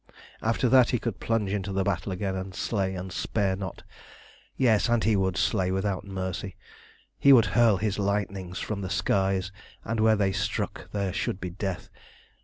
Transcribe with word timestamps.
After 0.41 0.67
that 0.67 0.89
he 0.89 0.97
could 0.97 1.19
plunge 1.19 1.51
into 1.53 1.71
the 1.71 1.83
battle 1.83 2.11
again, 2.11 2.35
and 2.35 2.55
slay 2.55 2.95
and 2.95 3.11
spare 3.11 3.55
not 3.55 3.83
yes, 4.57 4.89
and 4.89 5.03
he 5.03 5.15
would 5.15 5.37
slay 5.37 5.69
without 5.69 6.03
mercy. 6.03 6.55
He 7.19 7.31
would 7.31 7.45
hurl 7.53 7.77
his 7.77 7.99
lightnings 7.99 8.57
from 8.57 8.81
the 8.81 8.89
skies, 8.89 9.51
and 9.85 9.99
where 9.99 10.15
they 10.15 10.31
struck 10.31 10.89
there 10.89 11.13
should 11.13 11.39
be 11.39 11.51
death. 11.51 11.91